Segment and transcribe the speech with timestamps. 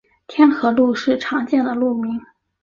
[0.25, 2.19] 天河路是常见的路名。